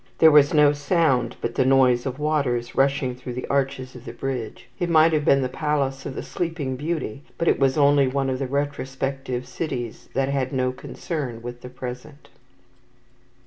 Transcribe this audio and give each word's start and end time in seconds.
There 0.17 0.31
was 0.31 0.51
no 0.51 0.73
sound 0.73 1.35
but 1.41 1.53
the 1.53 1.63
noise 1.63 2.07
of 2.07 2.17
waters 2.17 2.73
rushing 2.73 3.13
through 3.13 3.33
the 3.33 3.45
arches 3.51 3.93
of 3.93 4.03
the 4.05 4.13
bridge. 4.13 4.67
It 4.79 4.89
might 4.89 5.13
have 5.13 5.23
been 5.23 5.43
the 5.43 5.47
palace 5.47 6.07
of 6.07 6.15
the 6.15 6.23
Sleeping 6.23 6.75
Beauty, 6.75 7.21
but 7.37 7.59
was 7.59 7.77
only 7.77 8.07
one 8.07 8.27
of 8.31 8.39
the 8.39 8.47
retrospective 8.47 9.47
cities 9.47 10.09
that 10.15 10.29
had 10.29 10.53
no 10.53 10.71
concern 10.71 11.43
with 11.43 11.61
the 11.61 11.69
present." 11.69 12.29